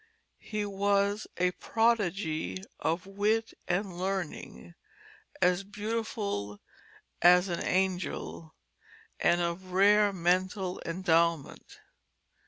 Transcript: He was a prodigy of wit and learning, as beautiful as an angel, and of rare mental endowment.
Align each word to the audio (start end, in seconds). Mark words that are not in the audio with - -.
He 0.39 0.65
was 0.65 1.27
a 1.37 1.51
prodigy 1.51 2.63
of 2.79 3.05
wit 3.05 3.53
and 3.67 3.99
learning, 3.99 4.73
as 5.43 5.63
beautiful 5.63 6.59
as 7.21 7.49
an 7.49 7.63
angel, 7.63 8.55
and 9.19 9.41
of 9.41 9.73
rare 9.73 10.11
mental 10.11 10.81
endowment. 10.87 11.77